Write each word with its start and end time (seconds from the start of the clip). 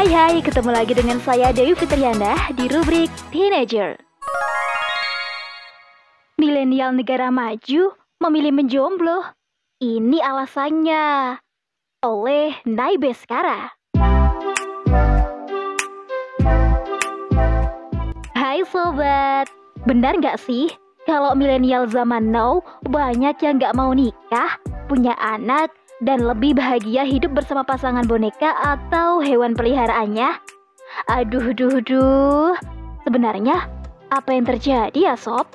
Hai 0.00 0.16
hai, 0.16 0.36
ketemu 0.40 0.72
lagi 0.72 0.96
dengan 0.96 1.20
saya 1.20 1.52
Dewi 1.52 1.76
Fitriana 1.76 2.32
di 2.56 2.72
rubrik 2.72 3.12
Teenager. 3.28 4.00
Milenial 6.40 6.96
negara 6.96 7.28
maju 7.28 7.92
memilih 8.24 8.48
menjomblo. 8.48 9.28
Ini 9.76 10.24
alasannya. 10.24 11.36
Oleh 12.00 12.56
Naibe 12.64 13.12
Skara. 13.12 13.76
Hai 18.32 18.64
sobat, 18.72 19.52
benar 19.84 20.16
nggak 20.16 20.40
sih 20.40 20.72
kalau 21.04 21.36
milenial 21.36 21.84
zaman 21.84 22.32
now 22.32 22.64
banyak 22.88 23.36
yang 23.44 23.60
nggak 23.60 23.76
mau 23.76 23.92
nikah, 23.92 24.56
punya 24.88 25.12
anak, 25.20 25.68
dan 26.00 26.24
lebih 26.24 26.56
bahagia 26.56 27.04
hidup 27.04 27.36
bersama 27.36 27.64
pasangan 27.64 28.08
boneka 28.08 28.56
atau 28.60 29.20
hewan 29.20 29.52
peliharaannya? 29.52 30.40
Aduh, 31.08 31.52
duh, 31.52 31.80
duh. 31.84 32.56
Sebenarnya, 33.04 33.68
apa 34.10 34.34
yang 34.34 34.44
terjadi 34.48 35.12
ya, 35.12 35.14
Sob? 35.16 35.46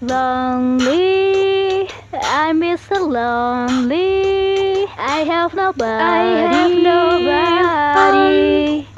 Lonely, 0.00 1.84
I 2.16 2.56
miss 2.56 2.80
so 2.80 3.04
lonely. 3.04 4.88
I 4.96 5.28
have 5.28 5.52
nobody. 5.52 6.00
I 6.00 6.48
have 6.48 6.72
nobody. 6.80 8.89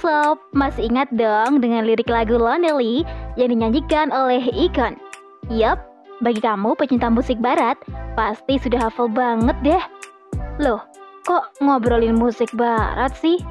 Sob, 0.00 0.40
masih 0.56 0.88
ingat 0.88 1.12
dong 1.12 1.60
dengan 1.60 1.84
lirik 1.84 2.08
lagu 2.08 2.40
Lonely 2.40 3.04
yang 3.36 3.52
dinyanyikan 3.52 4.08
oleh 4.08 4.40
Icon? 4.48 4.96
Yup, 5.52 5.76
bagi 6.24 6.40
kamu 6.40 6.72
pecinta 6.72 7.12
musik 7.12 7.36
barat, 7.36 7.76
pasti 8.16 8.56
sudah 8.56 8.88
hafal 8.88 9.12
banget 9.12 9.52
deh. 9.60 9.84
Loh, 10.56 10.80
kok 11.28 11.52
ngobrolin 11.60 12.16
musik 12.16 12.48
barat 12.56 13.12
sih? 13.12 13.44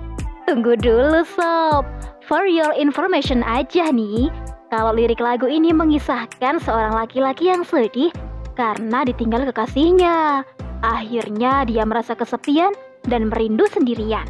Tunggu 0.50 0.74
dulu 0.82 1.22
Sob, 1.22 1.86
for 2.26 2.50
your 2.50 2.74
information 2.74 3.46
aja 3.46 3.94
nih, 3.94 4.34
kalau 4.74 4.98
lirik 4.98 5.22
lagu 5.22 5.46
ini 5.46 5.70
mengisahkan 5.70 6.58
seorang 6.66 6.98
laki-laki 6.98 7.54
yang 7.54 7.62
sedih 7.62 8.10
karena 8.58 9.06
ditinggal 9.06 9.46
kekasihnya. 9.54 10.42
Akhirnya 10.82 11.62
dia 11.70 11.86
merasa 11.86 12.18
kesepian 12.18 12.74
dan 13.06 13.30
merindu 13.30 13.70
sendirian. 13.70 14.26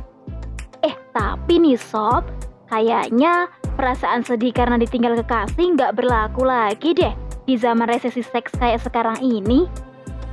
Eh, 0.86 0.96
tapi 1.12 1.60
nih 1.60 1.76
sob, 1.76 2.24
kayaknya 2.72 3.52
perasaan 3.76 4.24
sedih 4.24 4.56
karena 4.56 4.80
ditinggal 4.80 5.20
kekasih 5.24 5.76
nggak 5.76 5.96
berlaku 5.96 6.48
lagi 6.48 6.96
deh 6.96 7.14
di 7.44 7.56
zaman 7.58 7.90
resesi 7.90 8.24
seks 8.24 8.56
kayak 8.56 8.84
sekarang 8.84 9.20
ini. 9.20 9.66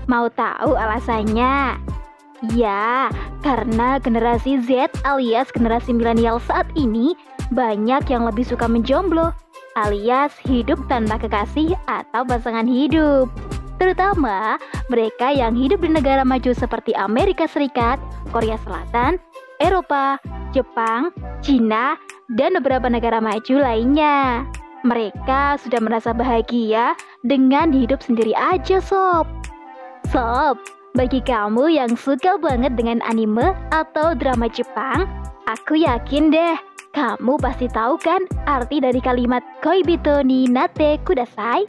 Mau 0.07 0.31
tahu 0.31 0.79
alasannya? 0.79 1.81
Ya, 2.53 3.09
karena 3.41 3.97
generasi 3.99 4.61
Z 4.63 4.93
alias 5.03 5.49
generasi 5.51 5.97
milenial 5.97 6.39
saat 6.45 6.69
ini 6.77 7.17
banyak 7.51 8.05
yang 8.13 8.29
lebih 8.29 8.45
suka 8.45 8.69
menjomblo 8.69 9.33
alias 9.77 10.37
hidup 10.45 10.81
tanpa 10.89 11.17
kekasih 11.21 11.75
atau 11.89 12.23
pasangan 12.29 12.69
hidup. 12.69 13.33
Terutama 13.77 14.57
mereka 14.89 15.29
yang 15.33 15.53
hidup 15.53 15.85
di 15.85 15.93
negara 15.93 16.25
maju 16.25 16.53
seperti 16.57 16.97
Amerika 16.97 17.45
Serikat, 17.45 18.01
Korea 18.33 18.57
Selatan, 18.65 19.21
Eropa, 19.61 20.21
Jepang, 20.53 21.13
Cina, 21.41 21.97
dan 22.37 22.57
beberapa 22.61 22.89
negara 22.89 23.21
maju 23.21 23.55
lainnya. 23.61 24.45
Mereka 24.85 25.59
sudah 25.61 25.81
merasa 25.83 26.15
bahagia 26.15 26.95
dengan 27.27 27.75
hidup 27.75 28.05
sendiri 28.05 28.37
aja, 28.37 28.79
Sob. 28.79 29.27
Sob, 30.13 30.61
bagi 30.95 31.19
kamu 31.25 31.75
yang 31.75 31.93
suka 31.99 32.39
banget 32.39 32.79
dengan 32.79 33.03
anime 33.05 33.53
atau 33.75 34.15
drama 34.15 34.47
Jepang, 34.47 35.05
aku 35.51 35.83
yakin 35.83 36.31
deh, 36.31 36.57
kamu 36.97 37.37
pasti 37.37 37.69
tahu 37.69 38.01
kan 38.01 38.25
arti 38.49 38.81
dari 38.81 39.05
kalimat 39.05 39.45
koibito 39.61 40.25
ni 40.25 40.49
nate 40.49 40.97
kudasai? 41.05 41.69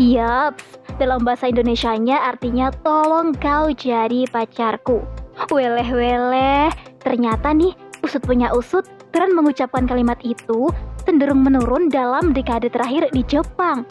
Yups, 0.00 0.80
dalam 0.96 1.22
bahasa 1.22 1.52
Indonesianya 1.52 2.18
artinya 2.18 2.72
tolong 2.82 3.36
kau 3.36 3.70
jadi 3.70 4.26
pacarku. 4.32 5.13
Weleh-weleh, 5.50 6.70
ternyata 7.02 7.50
nih 7.50 7.74
usut 8.06 8.22
punya 8.22 8.54
usut, 8.54 8.86
tren 9.10 9.34
mengucapkan 9.34 9.86
kalimat 9.86 10.18
itu 10.22 10.70
cenderung 11.02 11.42
menurun 11.42 11.90
dalam 11.90 12.30
dekade 12.30 12.70
terakhir 12.70 13.10
di 13.10 13.26
Jepang. 13.26 13.84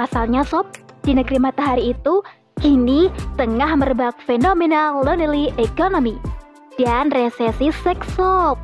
Pasalnya 0.00 0.40
sob, 0.42 0.66
di 1.04 1.12
negeri 1.12 1.36
matahari 1.36 1.92
itu 1.92 2.24
kini 2.60 3.08
tengah 3.36 3.76
merebak 3.76 4.16
fenomena 4.24 4.92
lonely 4.96 5.52
economy 5.56 6.16
dan 6.76 7.12
resesi 7.12 7.72
seks 7.84 8.08
sob. 8.16 8.56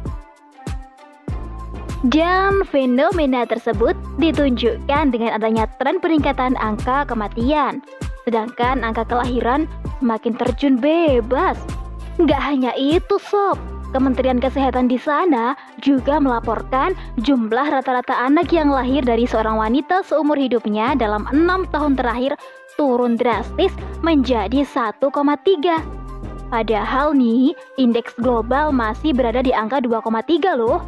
Dan 2.06 2.62
fenomena 2.68 3.48
tersebut 3.48 3.96
ditunjukkan 4.20 5.10
dengan 5.10 5.36
adanya 5.36 5.64
tren 5.80 5.98
peningkatan 5.98 6.54
angka 6.60 7.08
kematian, 7.08 7.80
sedangkan 8.28 8.84
angka 8.84 9.08
kelahiran 9.08 9.64
semakin 9.98 10.32
terjun 10.36 10.74
bebas. 10.76 11.56
Nggak 12.16 12.40
hanya 12.40 12.72
itu 12.80 13.20
sob, 13.20 13.60
Kementerian 13.96 14.36
Kesehatan 14.42 14.92
di 14.92 15.00
sana 15.00 15.56
juga 15.80 16.18
melaporkan 16.20 16.92
jumlah 17.22 17.70
rata-rata 17.70 18.12
anak 18.12 18.52
yang 18.52 18.68
lahir 18.68 19.00
dari 19.00 19.24
seorang 19.24 19.56
wanita 19.56 20.04
seumur 20.04 20.36
hidupnya 20.36 20.92
dalam 20.98 21.24
enam 21.32 21.64
tahun 21.70 21.96
terakhir 21.96 22.36
turun 22.76 23.16
drastis 23.16 23.72
menjadi 24.04 24.68
1,3. 24.68 25.00
Padahal 26.52 27.16
nih, 27.16 27.56
indeks 27.80 28.12
global 28.20 28.70
masih 28.70 29.16
berada 29.16 29.40
di 29.42 29.50
angka 29.56 29.82
2,3 29.82 30.60
loh. 30.60 30.84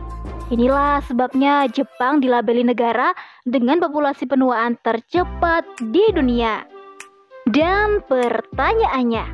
Inilah 0.53 1.05
sebabnya 1.05 1.69
Jepang 1.69 2.21
dilabeli 2.21 2.65
negara 2.65 3.13
dengan 3.45 3.81
populasi 3.81 4.25
penuaan 4.25 4.81
tercepat 4.81 5.65
di 5.93 6.05
dunia. 6.13 6.65
Dan 7.49 8.05
pertanyaannya, 8.05 9.25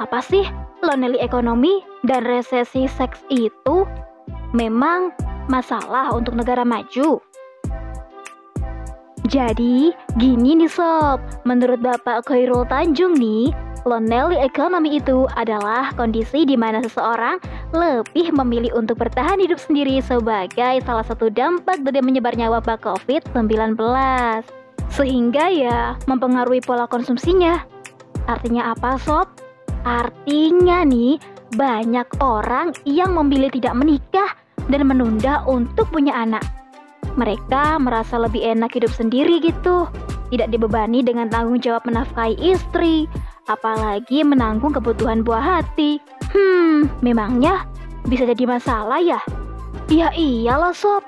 apa 0.00 0.20
sih 0.20 0.44
lonely 0.82 1.22
ekonomi 1.22 1.80
dan 2.02 2.26
resesi 2.26 2.90
seks 2.90 3.22
itu 3.30 3.86
memang 4.50 5.14
masalah 5.46 6.10
untuk 6.12 6.34
negara 6.34 6.66
maju. 6.66 7.22
Jadi, 9.30 9.94
gini 10.18 10.58
nih 10.58 10.68
sob, 10.68 11.22
menurut 11.46 11.78
Bapak 11.78 12.26
Khairul 12.26 12.66
Tanjung 12.66 13.14
nih, 13.14 13.54
lonely 13.86 14.34
economy 14.42 14.98
itu 14.98 15.30
adalah 15.38 15.94
kondisi 15.94 16.42
di 16.42 16.58
mana 16.58 16.82
seseorang 16.82 17.38
lebih 17.70 18.34
memilih 18.34 18.74
untuk 18.74 18.98
bertahan 18.98 19.38
hidup 19.38 19.62
sendiri 19.62 20.02
sebagai 20.02 20.82
salah 20.82 21.06
satu 21.06 21.30
dampak 21.30 21.86
dari 21.86 22.02
menyebarnya 22.02 22.50
wabah 22.50 22.82
COVID-19. 22.82 23.78
Sehingga 24.90 25.48
ya 25.48 25.96
mempengaruhi 26.10 26.60
pola 26.60 26.90
konsumsinya. 26.90 27.62
Artinya 28.26 28.74
apa 28.74 28.98
sob? 28.98 29.41
Artinya 29.82 30.86
nih, 30.86 31.18
banyak 31.58 32.08
orang 32.22 32.72
yang 32.86 33.18
memilih 33.18 33.50
tidak 33.50 33.74
menikah 33.74 34.30
dan 34.70 34.86
menunda 34.86 35.42
untuk 35.44 35.90
punya 35.90 36.14
anak. 36.14 36.42
Mereka 37.18 37.76
merasa 37.82 38.16
lebih 38.16 38.40
enak 38.40 38.72
hidup 38.72 38.94
sendiri 38.94 39.42
gitu, 39.42 39.90
tidak 40.32 40.48
dibebani 40.48 41.04
dengan 41.04 41.28
tanggung 41.28 41.60
jawab 41.60 41.84
menafkahi 41.84 42.40
istri, 42.40 43.04
apalagi 43.50 44.24
menanggung 44.24 44.72
kebutuhan 44.72 45.20
buah 45.20 45.60
hati. 45.60 46.00
Hmm, 46.32 46.88
memangnya 47.04 47.68
bisa 48.08 48.24
jadi 48.24 48.48
masalah 48.48 49.02
ya? 49.02 49.20
Ya 49.92 50.08
iyalah 50.16 50.72
sob, 50.72 51.04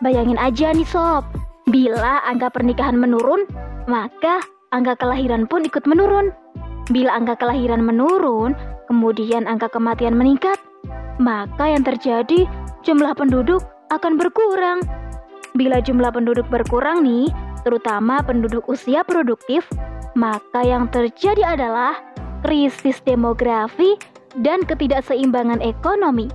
bayangin 0.00 0.40
aja 0.40 0.72
nih 0.72 0.88
sob, 0.88 1.26
bila 1.68 2.24
angka 2.24 2.48
pernikahan 2.48 2.96
menurun, 2.96 3.44
maka 3.84 4.40
angka 4.72 4.96
kelahiran 4.96 5.44
pun 5.44 5.68
ikut 5.68 5.84
menurun. 5.84 6.32
Bila 6.90 7.14
angka 7.14 7.38
kelahiran 7.38 7.84
menurun, 7.84 8.58
kemudian 8.90 9.46
angka 9.46 9.70
kematian 9.70 10.18
meningkat, 10.18 10.58
maka 11.22 11.70
yang 11.70 11.86
terjadi 11.86 12.48
jumlah 12.82 13.14
penduduk 13.14 13.62
akan 13.94 14.18
berkurang. 14.18 14.82
Bila 15.54 15.78
jumlah 15.78 16.10
penduduk 16.10 16.48
berkurang 16.50 17.04
nih, 17.06 17.30
terutama 17.62 18.24
penduduk 18.24 18.66
usia 18.66 19.06
produktif, 19.06 19.68
maka 20.18 20.64
yang 20.66 20.90
terjadi 20.90 21.54
adalah 21.54 22.00
krisis 22.42 22.98
demografi 23.04 23.94
dan 24.40 24.64
ketidakseimbangan 24.66 25.62
ekonomi. 25.62 26.26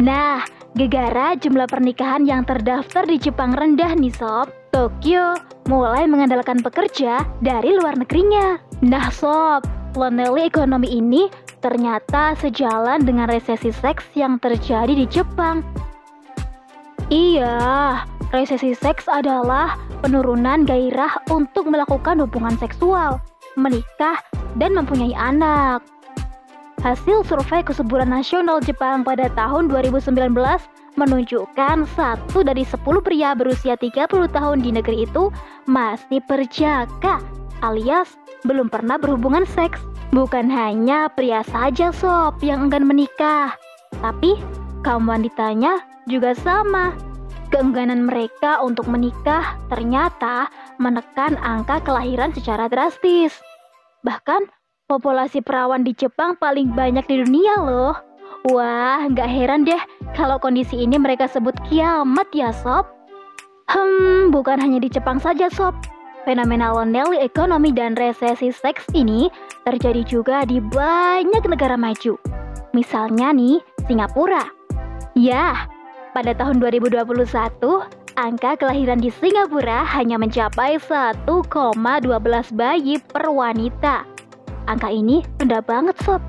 Nah, 0.00 0.40
gegara 0.78 1.36
jumlah 1.36 1.68
pernikahan 1.68 2.24
yang 2.24 2.48
terdaftar 2.48 3.04
di 3.04 3.20
Jepang 3.20 3.52
rendah 3.52 3.92
nih 3.92 4.14
sob. 4.14 4.48
Tokyo 4.70 5.34
mulai 5.66 6.06
mengandalkan 6.06 6.62
pekerja 6.62 7.26
dari 7.42 7.74
luar 7.74 7.98
negerinya. 7.98 8.69
Nah 8.80 9.12
sob, 9.12 9.68
lonely 9.92 10.48
ekonomi 10.48 10.88
ini 10.88 11.28
ternyata 11.60 12.32
sejalan 12.40 13.04
dengan 13.04 13.28
resesi 13.28 13.68
seks 13.68 14.08
yang 14.16 14.40
terjadi 14.40 14.96
di 14.96 15.04
Jepang. 15.04 15.60
Iya, 17.12 18.00
resesi 18.32 18.72
seks 18.72 19.04
adalah 19.04 19.76
penurunan 20.00 20.64
gairah 20.64 21.20
untuk 21.28 21.68
melakukan 21.68 22.24
hubungan 22.24 22.56
seksual, 22.56 23.20
menikah, 23.60 24.16
dan 24.56 24.72
mempunyai 24.72 25.12
anak. 25.12 25.84
Hasil 26.80 27.28
survei 27.28 27.60
kesuburan 27.60 28.08
nasional 28.08 28.64
Jepang 28.64 29.04
pada 29.04 29.28
tahun 29.36 29.68
2019 29.68 30.32
menunjukkan 30.96 31.84
satu 31.92 32.40
dari 32.40 32.64
10 32.64 32.80
pria 33.04 33.36
berusia 33.36 33.76
30 33.76 34.08
tahun 34.08 34.64
di 34.64 34.72
negeri 34.72 35.04
itu 35.04 35.28
masih 35.68 36.24
perjaka 36.24 37.20
alias 37.60 38.16
belum 38.44 38.72
pernah 38.72 38.96
berhubungan 38.96 39.44
seks. 39.44 39.80
Bukan 40.10 40.50
hanya 40.50 41.06
pria 41.12 41.46
saja 41.46 41.94
sob 41.94 42.42
yang 42.42 42.66
enggan 42.66 42.82
menikah, 42.82 43.54
tapi 44.02 44.34
kaum 44.82 45.06
wanitanya 45.06 45.78
juga 46.10 46.34
sama. 46.34 46.92
Keengganan 47.54 48.06
mereka 48.06 48.62
untuk 48.62 48.90
menikah 48.90 49.58
ternyata 49.70 50.50
menekan 50.82 51.38
angka 51.42 51.82
kelahiran 51.82 52.34
secara 52.34 52.66
drastis. 52.66 53.38
Bahkan 54.02 54.50
Populasi 54.90 55.38
perawan 55.38 55.86
di 55.86 55.94
Jepang 55.94 56.34
paling 56.34 56.74
banyak 56.74 57.06
di 57.06 57.22
dunia 57.22 57.62
loh. 57.62 57.94
Wah, 58.50 59.06
nggak 59.06 59.30
heran 59.30 59.62
deh 59.62 59.78
kalau 60.18 60.34
kondisi 60.42 60.82
ini 60.82 60.98
mereka 60.98 61.30
sebut 61.30 61.54
kiamat 61.70 62.26
ya 62.34 62.50
sob. 62.50 62.90
Hmm, 63.70 64.34
bukan 64.34 64.58
hanya 64.58 64.82
di 64.82 64.90
Jepang 64.90 65.22
saja 65.22 65.46
sob. 65.46 65.78
Fenomena 66.28 66.76
lonely 66.76 67.16
ekonomi 67.16 67.72
dan 67.72 67.96
resesi 67.96 68.52
seks 68.52 68.84
ini 68.92 69.32
terjadi 69.64 70.04
juga 70.04 70.44
di 70.44 70.60
banyak 70.60 71.44
negara 71.48 71.80
maju. 71.80 72.20
Misalnya 72.76 73.32
nih, 73.32 73.58
Singapura. 73.88 74.44
Ya, 75.16 75.66
pada 76.12 76.36
tahun 76.36 76.60
2021, 76.60 77.00
angka 78.20 78.60
kelahiran 78.60 79.00
di 79.00 79.08
Singapura 79.10 79.82
hanya 79.96 80.20
mencapai 80.20 80.76
1,12 80.76 81.26
bayi 82.52 83.00
per 83.00 83.24
wanita. 83.26 84.04
Angka 84.68 84.92
ini 84.92 85.24
rendah 85.40 85.64
banget 85.64 85.96
sob 86.04 86.22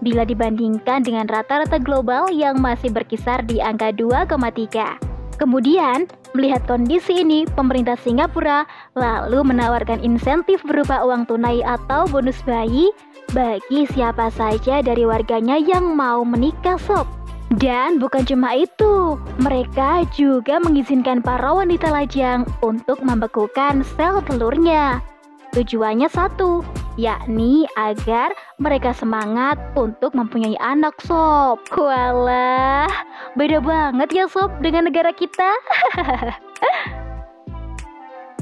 bila 0.00 0.24
dibandingkan 0.24 1.04
dengan 1.04 1.28
rata-rata 1.28 1.76
global 1.80 2.28
yang 2.32 2.60
masih 2.60 2.92
berkisar 2.92 3.44
di 3.44 3.60
angka 3.60 3.92
2,3. 3.92 5.09
Kemudian, 5.40 6.04
melihat 6.36 6.60
kondisi 6.68 7.24
ini, 7.24 7.48
pemerintah 7.56 7.96
Singapura 7.96 8.68
lalu 8.92 9.40
menawarkan 9.40 10.04
insentif 10.04 10.60
berupa 10.68 11.00
uang 11.00 11.24
tunai 11.24 11.64
atau 11.64 12.04
bonus 12.12 12.36
bayi 12.44 12.92
bagi 13.32 13.88
siapa 13.88 14.28
saja 14.28 14.84
dari 14.84 15.08
warganya 15.08 15.56
yang 15.56 15.96
mau 15.96 16.20
menikah 16.28 16.76
sob. 16.76 17.08
Dan 17.56 17.98
bukan 17.98 18.28
cuma 18.28 18.52
itu, 18.52 19.18
mereka 19.40 20.04
juga 20.14 20.60
mengizinkan 20.60 21.18
para 21.24 21.50
wanita 21.50 21.88
lajang 21.88 22.46
untuk 22.60 23.00
membekukan 23.00 23.82
sel 23.96 24.22
telurnya. 24.28 25.02
Tujuannya 25.50 26.06
satu, 26.06 26.62
yakni 26.98 27.68
agar 27.78 28.34
mereka 28.58 28.90
semangat 28.96 29.60
untuk 29.78 30.14
mempunyai 30.16 30.56
anak 30.58 30.98
sob. 31.04 31.62
Walah, 31.74 32.90
beda 33.38 33.62
banget 33.62 34.08
ya 34.10 34.26
sob 34.26 34.50
dengan 34.64 34.90
negara 34.90 35.14
kita. 35.14 35.50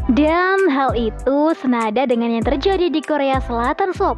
Dan 0.08 0.72
hal 0.72 0.96
itu 0.96 1.52
senada 1.52 2.08
dengan 2.08 2.32
yang 2.32 2.44
terjadi 2.46 2.88
di 2.88 3.04
Korea 3.04 3.44
Selatan 3.44 3.92
sob. 3.92 4.16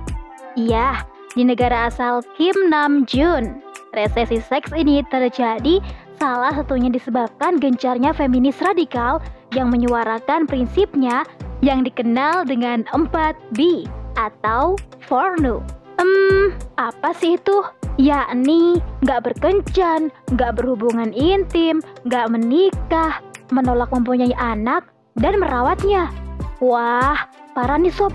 Iya, 0.55 1.03
di 1.35 1.43
negara 1.43 1.91
asal 1.91 2.23
Kim 2.39 2.55
Nam 2.71 3.03
Jun. 3.11 3.59
Resesi 3.91 4.39
seks 4.39 4.71
ini 4.71 5.03
terjadi 5.11 5.83
salah 6.23 6.55
satunya 6.55 6.95
disebabkan 6.95 7.59
gencarnya 7.59 8.15
feminis 8.15 8.63
radikal 8.63 9.19
yang 9.51 9.75
menyuarakan 9.75 10.47
prinsipnya 10.47 11.27
yang 11.59 11.83
dikenal 11.83 12.47
dengan 12.47 12.87
4B 12.95 13.91
atau 14.29 14.77
porno. 15.09 15.65
Hmm, 15.97 16.57
apa 16.77 17.17
sih 17.17 17.41
itu? 17.41 17.65
Yakni 18.01 18.81
nggak 19.05 19.29
berkencan, 19.29 20.09
nggak 20.33 20.57
berhubungan 20.57 21.13
intim, 21.13 21.85
nggak 22.09 22.33
menikah, 22.33 23.21
menolak 23.53 23.93
mempunyai 23.93 24.33
anak, 24.41 24.89
dan 25.21 25.37
merawatnya. 25.37 26.09
Wah, 26.65 27.29
parah 27.53 27.77
nih 27.77 27.93
sob. 27.93 28.13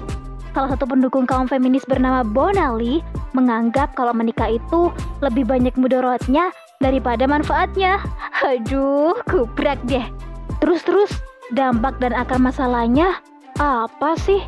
Salah 0.56 0.72
satu 0.74 0.88
pendukung 0.88 1.28
kaum 1.28 1.46
feminis 1.52 1.84
bernama 1.84 2.24
Bonali 2.24 3.04
menganggap 3.36 3.94
kalau 3.94 4.16
menikah 4.16 4.48
itu 4.48 4.90
lebih 5.20 5.44
banyak 5.44 5.76
mudorotnya 5.76 6.50
daripada 6.80 7.28
manfaatnya. 7.28 8.00
Aduh, 8.42 9.20
kubrak 9.28 9.78
deh. 9.86 10.08
Terus-terus, 10.64 11.12
dampak 11.52 12.00
dan 12.00 12.16
akar 12.16 12.40
masalahnya 12.40 13.20
apa 13.60 14.16
sih? 14.16 14.40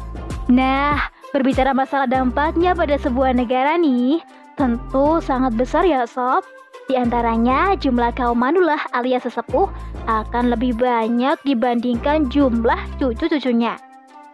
Nah, 0.47 1.11
berbicara 1.37 1.69
masalah 1.69 2.09
dampaknya 2.09 2.73
pada 2.73 2.97
sebuah 2.97 3.37
negara 3.37 3.77
nih, 3.77 4.25
tentu 4.57 5.21
sangat 5.21 5.53
besar 5.53 5.85
ya 5.85 6.09
sob. 6.09 6.41
Di 6.89 6.97
antaranya 6.97 7.77
jumlah 7.77 8.09
kaum 8.17 8.41
manulah 8.41 8.81
alias 8.97 9.29
sesepuh 9.29 9.69
akan 10.09 10.49
lebih 10.49 10.73
banyak 10.73 11.37
dibandingkan 11.45 12.25
jumlah 12.33 12.79
cucu-cucunya. 12.97 13.77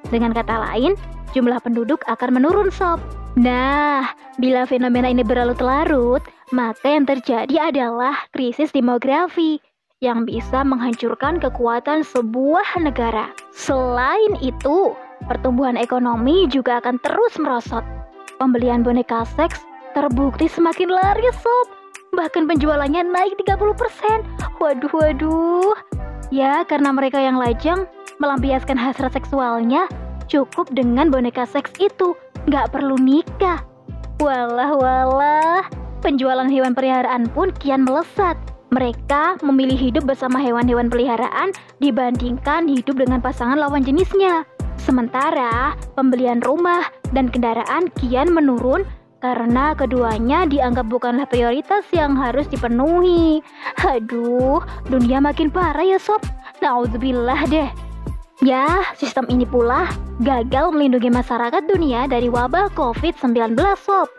Dengan 0.08 0.32
kata 0.32 0.72
lain, 0.72 0.96
jumlah 1.36 1.60
penduduk 1.60 2.08
akan 2.08 2.40
menurun 2.40 2.72
sob. 2.72 3.04
Nah, 3.36 4.14
bila 4.40 4.64
fenomena 4.64 5.12
ini 5.12 5.26
berlarut-larut, 5.28 6.24
maka 6.56 6.88
yang 6.88 7.04
terjadi 7.04 7.74
adalah 7.74 8.16
krisis 8.32 8.72
demografi 8.72 9.60
yang 10.00 10.24
bisa 10.24 10.62
menghancurkan 10.62 11.42
kekuatan 11.42 12.06
sebuah 12.06 12.78
negara. 12.80 13.34
Selain 13.52 14.38
itu, 14.40 14.94
pertumbuhan 15.28 15.80
ekonomi 15.80 16.46
juga 16.52 16.80
akan 16.84 17.00
terus 17.02 17.36
merosot. 17.40 17.84
Pembelian 18.38 18.84
boneka 18.84 19.24
seks 19.38 19.64
terbukti 19.94 20.50
semakin 20.50 20.90
laris, 20.90 21.38
sob. 21.40 21.68
Bahkan 22.14 22.46
penjualannya 22.46 23.10
naik 23.10 23.40
30%. 23.42 24.26
Waduh, 24.62 24.94
waduh. 24.94 25.76
Ya, 26.30 26.66
karena 26.66 26.94
mereka 26.94 27.22
yang 27.22 27.38
lajang 27.38 27.86
melampiaskan 28.22 28.78
hasrat 28.78 29.14
seksualnya 29.14 29.90
cukup 30.30 30.70
dengan 30.74 31.10
boneka 31.10 31.46
seks 31.46 31.74
itu. 31.82 32.14
Nggak 32.50 32.74
perlu 32.74 32.98
nikah. 32.98 33.66
Walah, 34.22 34.72
walah. 34.78 35.64
Penjualan 36.04 36.50
hewan 36.52 36.76
peliharaan 36.76 37.32
pun 37.32 37.50
kian 37.58 37.88
melesat 37.88 38.36
mereka 38.74 39.38
memilih 39.46 39.78
hidup 39.78 40.10
bersama 40.10 40.42
hewan-hewan 40.42 40.90
peliharaan 40.90 41.54
dibandingkan 41.78 42.66
hidup 42.66 42.98
dengan 42.98 43.22
pasangan 43.22 43.62
lawan 43.62 43.86
jenisnya. 43.86 44.44
Sementara 44.82 45.78
pembelian 45.94 46.42
rumah 46.42 46.90
dan 47.14 47.30
kendaraan 47.30 47.90
kian 48.00 48.34
menurun 48.34 48.86
karena 49.24 49.72
keduanya 49.78 50.44
dianggap 50.44 50.90
bukanlah 50.92 51.24
prioritas 51.30 51.88
yang 51.96 52.18
harus 52.18 52.50
dipenuhi. 52.52 53.40
Aduh, 53.86 54.60
dunia 54.90 55.24
makin 55.24 55.48
parah 55.48 55.86
ya 55.86 56.00
sob. 56.02 56.20
Nauzubillah 56.60 57.48
deh. 57.48 57.70
Ya, 58.44 58.84
sistem 59.00 59.30
ini 59.32 59.48
pula 59.48 59.88
gagal 60.20 60.76
melindungi 60.76 61.08
masyarakat 61.08 61.64
dunia 61.70 62.12
dari 62.12 62.28
wabah 62.28 62.74
COVID-19 62.76 63.56
sob. 63.80 64.12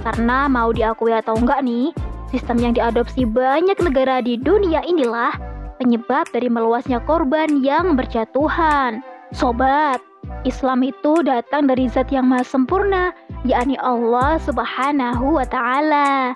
Karena 0.00 0.48
mau 0.48 0.72
diakui 0.72 1.12
atau 1.12 1.36
enggak 1.36 1.60
nih, 1.66 1.92
Sistem 2.26 2.58
yang 2.58 2.74
diadopsi 2.74 3.22
banyak 3.22 3.78
negara 3.78 4.18
di 4.18 4.34
dunia 4.34 4.82
inilah 4.82 5.30
penyebab 5.78 6.26
dari 6.34 6.50
meluasnya 6.50 6.98
korban 7.06 7.62
yang 7.62 7.94
berjatuhan. 7.94 8.98
Sobat, 9.34 9.98
Islam 10.46 10.86
itu 10.86 11.22
datang 11.26 11.66
dari 11.66 11.90
zat 11.90 12.14
yang 12.14 12.30
maha 12.30 12.46
sempurna, 12.46 13.10
yakni 13.42 13.74
Allah 13.82 14.38
subhanahu 14.38 15.38
wa 15.38 15.46
ta'ala. 15.46 16.30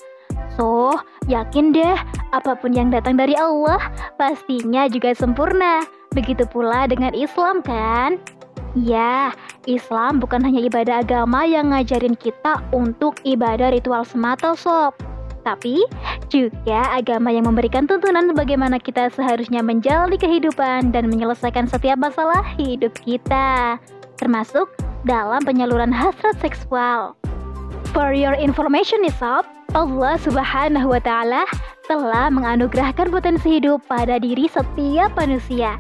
So, 0.59 0.99
yakin 1.31 1.71
deh, 1.71 1.99
apa 2.35 2.59
pun 2.59 2.75
yang 2.75 2.91
datang 2.91 3.15
dari 3.15 3.39
Allah, 3.39 3.79
pastinya 4.19 4.91
juga 4.91 5.15
sempurna. 5.15 5.87
Begitu 6.11 6.43
pula 6.51 6.91
dengan 6.91 7.15
Islam 7.15 7.63
kan? 7.63 8.19
Ya, 8.75 9.35
Islam 9.67 10.19
bukan 10.19 10.43
hanya 10.43 10.63
ibadah 10.63 11.03
agama 11.03 11.47
yang 11.47 11.75
ngajarin 11.75 12.15
kita 12.19 12.63
untuk 12.71 13.19
ibadah 13.27 13.75
ritual 13.75 14.07
semata 14.07 14.55
sob 14.55 14.95
tapi 15.43 15.85
juga 16.29 16.87
agama 16.93 17.33
yang 17.33 17.49
memberikan 17.49 17.89
tuntunan 17.89 18.33
bagaimana 18.37 18.77
kita 18.79 19.09
seharusnya 19.13 19.65
menjalani 19.65 20.21
kehidupan 20.21 20.93
dan 20.93 21.09
menyelesaikan 21.09 21.67
setiap 21.67 21.97
masalah 21.99 22.45
hidup 22.61 22.93
kita, 23.03 23.81
termasuk 24.21 24.69
dalam 25.09 25.41
penyaluran 25.43 25.91
hasrat 25.91 26.37
seksual. 26.39 27.17
For 27.91 28.15
your 28.15 28.39
information 28.39 29.03
nih 29.03 29.15
sob, 29.19 29.43
Allah 29.75 30.15
subhanahu 30.23 30.95
wa 30.95 31.03
ta'ala 31.03 31.43
telah 31.91 32.31
menganugerahkan 32.31 33.11
potensi 33.11 33.59
hidup 33.59 33.83
pada 33.91 34.23
diri 34.23 34.47
setiap 34.47 35.11
manusia. 35.19 35.75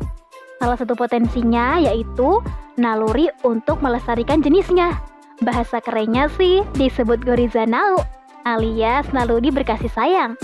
Salah 0.58 0.76
satu 0.76 0.98
potensinya 0.98 1.78
yaitu 1.78 2.42
naluri 2.74 3.30
untuk 3.46 3.78
melestarikan 3.78 4.42
jenisnya. 4.42 4.98
Bahasa 5.40 5.80
kerennya 5.80 6.28
sih 6.36 6.60
disebut 6.76 7.24
gorizanau 7.24 8.19
alias 8.44 9.09
naluri 9.12 9.52
berkasih 9.52 9.90
sayang. 9.92 10.37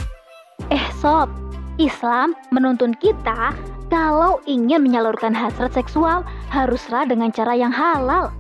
Eh 0.73 0.87
sob, 0.99 1.29
Islam 1.77 2.33
menuntun 2.51 2.97
kita 2.97 3.53
kalau 3.93 4.43
ingin 4.51 4.83
menyalurkan 4.83 5.31
hasrat 5.37 5.71
seksual 5.77 6.27
haruslah 6.51 7.07
dengan 7.07 7.31
cara 7.31 7.55
yang 7.55 7.71
halal. 7.71 8.33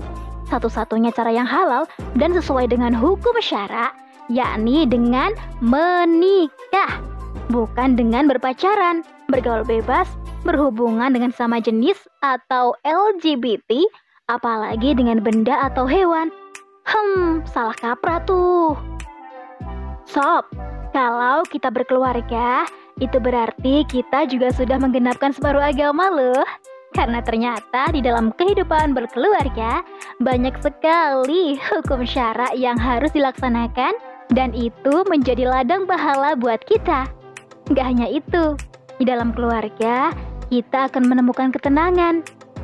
Satu-satunya 0.46 1.10
cara 1.10 1.34
yang 1.34 1.46
halal 1.46 1.90
dan 2.14 2.30
sesuai 2.30 2.70
dengan 2.70 2.94
hukum 2.94 3.34
syara, 3.42 3.90
yakni 4.30 4.86
dengan 4.86 5.34
menikah, 5.58 7.02
bukan 7.50 7.98
dengan 7.98 8.30
berpacaran, 8.30 9.02
bergaul 9.26 9.66
bebas, 9.66 10.06
berhubungan 10.46 11.10
dengan 11.10 11.34
sama 11.34 11.58
jenis 11.58 11.98
atau 12.22 12.78
LGBT, 12.86 13.82
apalagi 14.30 14.94
dengan 14.94 15.18
benda 15.18 15.66
atau 15.66 15.86
hewan. 15.86 16.30
Hmm, 16.86 17.42
salah 17.50 17.74
kaprah 17.74 18.22
tuh. 18.22 18.95
Sob, 20.06 20.46
kalau 20.94 21.42
kita 21.50 21.66
berkeluarga, 21.68 22.62
itu 23.02 23.18
berarti 23.18 23.82
kita 23.90 24.30
juga 24.30 24.54
sudah 24.54 24.78
menggenapkan 24.78 25.34
separuh 25.34 25.60
agama 25.60 26.06
loh. 26.08 26.46
Karena 26.94 27.20
ternyata 27.20 27.92
di 27.92 28.00
dalam 28.00 28.32
kehidupan 28.32 28.94
berkeluarga 28.94 29.82
banyak 30.22 30.54
sekali 30.62 31.58
hukum 31.68 32.06
syarak 32.06 32.54
yang 32.56 32.78
harus 32.78 33.12
dilaksanakan 33.12 33.98
dan 34.32 34.54
itu 34.54 35.04
menjadi 35.10 35.44
ladang 35.44 35.84
pahala 35.84 36.38
buat 36.38 36.62
kita. 36.64 37.10
Gak 37.74 37.84
hanya 37.84 38.06
itu, 38.06 38.54
di 38.96 39.04
dalam 39.04 39.34
keluarga 39.34 40.14
kita 40.48 40.86
akan 40.86 41.10
menemukan 41.10 41.50
ketenangan. 41.50 42.22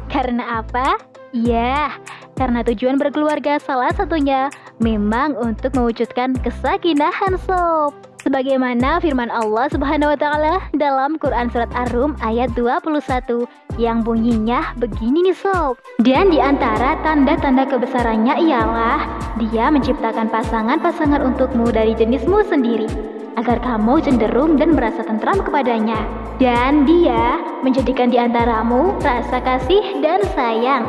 Karena 0.09 0.63
apa? 0.63 0.97
Ya, 1.33 1.97
karena 2.37 2.61
tujuan 2.65 3.01
berkeluarga 3.01 3.57
salah 3.57 3.93
satunya 3.93 4.53
memang 4.83 5.39
untuk 5.39 5.73
mewujudkan 5.79 6.35
kesakinahan 6.43 7.39
sob. 7.47 7.95
Sebagaimana 8.23 9.03
firman 9.03 9.35
Allah 9.35 9.67
Subhanahu 9.67 10.15
wa 10.15 10.19
taala 10.19 10.55
dalam 10.79 11.19
Quran 11.19 11.51
surat 11.51 11.67
Ar-Rum 11.75 12.15
ayat 12.23 12.55
21 12.55 13.51
yang 13.83 14.07
bunyinya 14.07 14.79
begini 14.79 15.27
nih 15.27 15.35
sob. 15.35 15.75
Dan 16.07 16.31
di 16.31 16.39
antara 16.39 16.95
tanda-tanda 17.03 17.67
kebesarannya 17.67 18.39
ialah 18.47 19.03
dia 19.43 19.75
menciptakan 19.75 20.31
pasangan-pasangan 20.31 21.19
untukmu 21.19 21.75
dari 21.75 21.99
jenismu 21.99 22.47
sendiri 22.47 22.87
agar 23.35 23.59
kamu 23.59 23.99
cenderung 24.07 24.55
dan 24.55 24.79
merasa 24.79 25.03
tentram 25.03 25.43
kepadanya. 25.43 25.99
Dan 26.39 26.87
dia 26.87 27.43
menjadikan 27.67 28.11
di 28.11 28.23
antaramu 28.23 28.95
rasa 29.03 29.43
kasih 29.43 29.99
dan 29.99 30.23
sayang. 30.31 30.87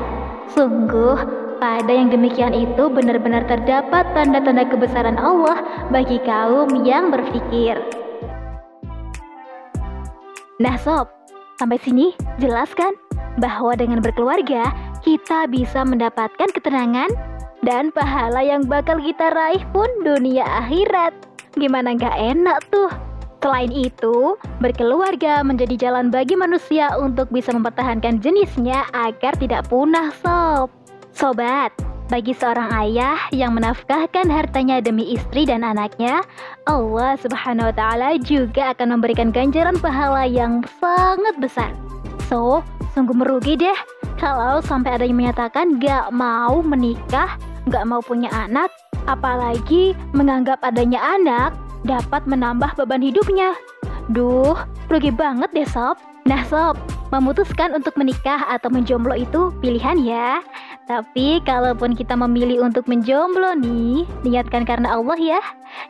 Sungguh 0.53 1.42
pada 1.63 1.95
yang 1.95 2.11
demikian 2.11 2.51
itu 2.51 2.91
benar-benar 2.91 3.47
terdapat 3.47 4.03
tanda-tanda 4.11 4.67
kebesaran 4.67 5.15
Allah 5.15 5.87
bagi 5.95 6.19
kaum 6.27 6.83
yang 6.83 7.07
berpikir. 7.07 7.79
Nah 10.59 10.75
sob, 10.75 11.07
sampai 11.55 11.79
sini 11.79 12.11
jelaskan 12.35 12.99
bahwa 13.39 13.79
dengan 13.79 14.03
berkeluarga 14.03 14.75
kita 15.07 15.47
bisa 15.47 15.87
mendapatkan 15.87 16.51
ketenangan 16.51 17.07
dan 17.63 17.95
pahala 17.95 18.43
yang 18.43 18.67
bakal 18.67 18.99
kita 18.99 19.31
raih 19.31 19.63
pun 19.71 19.87
dunia 20.03 20.43
akhirat. 20.67 21.15
Gimana 21.55 21.95
gak 21.95 22.19
enak 22.19 22.59
tuh? 22.75 22.91
Selain 23.39 23.71
itu, 23.71 24.35
berkeluarga 24.59 25.39
menjadi 25.47 25.79
jalan 25.79 26.11
bagi 26.11 26.35
manusia 26.35 26.91
untuk 26.99 27.31
bisa 27.31 27.55
mempertahankan 27.55 28.19
jenisnya 28.19 28.83
agar 28.91 29.31
tidak 29.39 29.63
punah 29.71 30.11
sob. 30.19 30.82
Sobat, 31.13 31.69
bagi 32.09 32.33
seorang 32.33 32.73
ayah 32.73 33.29
yang 33.29 33.53
menafkahkan 33.53 34.25
hartanya 34.33 34.81
demi 34.81 35.13
istri 35.13 35.45
dan 35.45 35.61
anaknya, 35.61 36.25
Allah 36.65 37.13
Subhanahu 37.21 37.69
wa 37.69 37.75
taala 37.77 38.17
juga 38.17 38.73
akan 38.73 38.97
memberikan 38.97 39.29
ganjaran 39.29 39.77
pahala 39.77 40.25
yang 40.25 40.65
sangat 40.81 41.37
besar. 41.37 41.69
So, 42.25 42.65
sungguh 42.97 43.13
merugi 43.13 43.53
deh 43.53 43.77
kalau 44.17 44.57
sampai 44.65 44.97
ada 44.97 45.05
yang 45.05 45.21
menyatakan 45.21 45.77
gak 45.77 46.09
mau 46.09 46.65
menikah, 46.65 47.37
gak 47.69 47.85
mau 47.85 48.01
punya 48.01 48.33
anak, 48.33 48.73
apalagi 49.05 49.93
menganggap 50.17 50.65
adanya 50.65 50.97
anak 50.97 51.53
dapat 51.85 52.25
menambah 52.25 52.73
beban 52.73 53.05
hidupnya. 53.05 53.53
Duh, 54.09 54.57
rugi 54.89 55.13
banget 55.13 55.53
deh 55.53 55.69
sob. 55.69 56.01
Nah 56.25 56.41
sob, 56.47 56.79
memutuskan 57.13 57.75
untuk 57.77 57.93
menikah 57.99 58.47
atau 58.49 58.73
menjomblo 58.73 59.13
itu 59.13 59.53
pilihan 59.61 60.01
ya. 60.01 60.41
Tapi 60.83 61.39
kalaupun 61.47 61.95
kita 61.95 62.13
memilih 62.19 62.67
untuk 62.67 62.85
menjomblo 62.91 63.55
nih, 63.55 64.03
niatkan 64.27 64.67
karena 64.67 64.99
Allah 64.99 65.15
ya. 65.15 65.41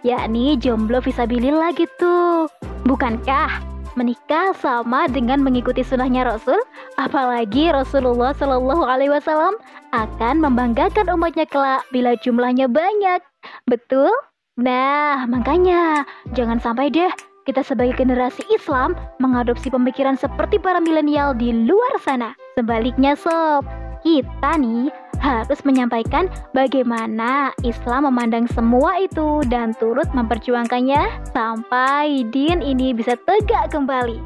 Yakni 0.06 0.56
jomblo 0.62 1.02
visabilillah 1.02 1.74
gitu. 1.74 2.46
Bukankah 2.86 3.64
menikah 3.98 4.54
sama 4.58 5.10
dengan 5.10 5.42
mengikuti 5.42 5.82
sunnahnya 5.82 6.30
Rasul? 6.30 6.58
Apalagi 7.02 7.74
Rasulullah 7.74 8.38
Shallallahu 8.38 8.84
Alaihi 8.86 9.14
Wasallam 9.14 9.58
akan 9.94 10.42
membanggakan 10.42 11.10
umatnya 11.14 11.50
kelak 11.50 11.86
bila 11.90 12.14
jumlahnya 12.22 12.70
banyak. 12.70 13.22
Betul? 13.66 14.14
Nah, 14.62 15.26
makanya 15.26 16.06
jangan 16.38 16.62
sampai 16.62 16.94
deh 16.94 17.10
kita 17.44 17.66
sebagai 17.66 18.00
generasi 18.00 18.46
Islam 18.54 18.96
mengadopsi 19.20 19.68
pemikiran 19.68 20.16
seperti 20.16 20.62
para 20.62 20.80
milenial 20.80 21.36
di 21.36 21.52
luar 21.52 21.98
sana. 22.00 22.38
Sebaliknya 22.56 23.18
sob, 23.18 23.68
kita 24.04 24.60
nih 24.60 24.92
harus 25.24 25.64
menyampaikan 25.64 26.28
bagaimana 26.52 27.56
Islam 27.64 28.12
memandang 28.12 28.46
semua 28.52 29.00
itu 29.00 29.40
dan 29.48 29.72
turut 29.80 30.12
memperjuangkannya 30.12 31.32
sampai 31.32 32.28
din 32.28 32.60
ini 32.60 32.92
bisa 32.92 33.16
tegak 33.24 33.72
kembali. 33.72 34.20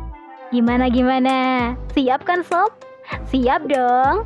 Gimana 0.49 0.89
gimana? 0.89 1.37
Siap 1.93 2.25
kan 2.25 2.41
sob? 2.41 2.73
Siap 3.29 3.69
dong. 3.69 4.25